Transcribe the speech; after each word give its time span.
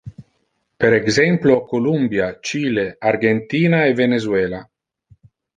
Per 0.83 0.89
exemplo, 0.99 1.57
Colombia, 1.65 2.39
Chile, 2.39 2.95
Argentina 3.03 3.85
e 3.85 3.93
Venezuela. 3.93 4.67